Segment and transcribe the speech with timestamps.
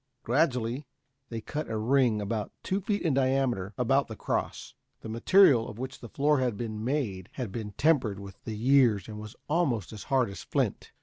[0.23, 0.87] Gradually
[1.29, 4.73] they cut a ring about two feet in diameter about the cross.
[5.01, 9.07] The material of which the floor had been made had been tempered with the years
[9.07, 10.91] and was almost as hard as flint.